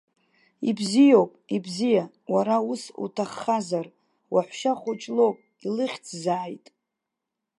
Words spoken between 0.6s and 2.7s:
Ибзиоуп, ибзиа, уара